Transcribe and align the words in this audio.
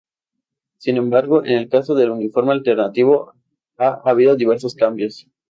Sin 0.79 0.97
embargo, 0.97 1.45
en 1.45 1.59
el 1.59 1.69
caso 1.69 1.93
del 1.93 2.09
uniforme 2.09 2.53
alternativo, 2.53 3.35
ha 3.77 4.01
habido 4.09 4.35
diversos 4.35 4.73
cambios. 4.73 5.27